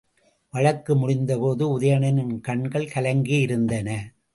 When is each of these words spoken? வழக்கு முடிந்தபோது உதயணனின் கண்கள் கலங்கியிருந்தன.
வழக்கு 0.53 0.95
முடிந்தபோது 0.95 1.79
உதயணனின் 1.79 2.39
கண்கள் 2.41 2.91
கலங்கியிருந்தன. 2.95 3.89